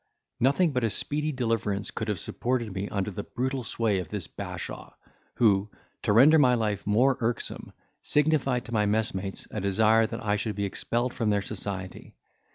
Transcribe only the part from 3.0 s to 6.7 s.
the brutal sway of this bashaw, who, to render my